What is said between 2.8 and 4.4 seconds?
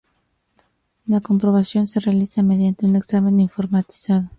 un examen informatizado.